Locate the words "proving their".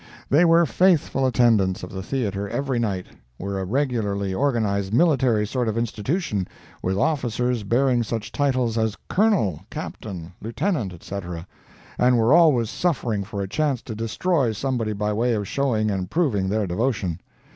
16.09-16.65